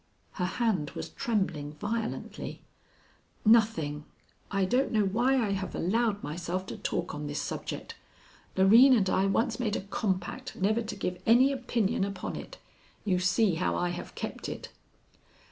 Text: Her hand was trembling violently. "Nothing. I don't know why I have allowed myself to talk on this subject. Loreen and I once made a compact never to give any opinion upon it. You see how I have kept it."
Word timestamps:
Her 0.31 0.45
hand 0.47 0.89
was 0.95 1.09
trembling 1.09 1.73
violently. 1.73 2.63
"Nothing. 3.45 4.05
I 4.49 4.65
don't 4.65 4.91
know 4.91 5.05
why 5.05 5.35
I 5.39 5.51
have 5.51 5.75
allowed 5.75 6.23
myself 6.23 6.65
to 6.65 6.77
talk 6.77 7.13
on 7.13 7.27
this 7.27 7.39
subject. 7.39 7.93
Loreen 8.57 8.97
and 8.97 9.07
I 9.11 9.27
once 9.27 9.59
made 9.59 9.75
a 9.75 9.81
compact 9.81 10.55
never 10.55 10.81
to 10.81 10.95
give 10.95 11.21
any 11.27 11.51
opinion 11.51 12.03
upon 12.03 12.35
it. 12.35 12.57
You 13.05 13.19
see 13.19 13.53
how 13.57 13.75
I 13.75 13.89
have 13.89 14.15
kept 14.15 14.49
it." 14.49 14.69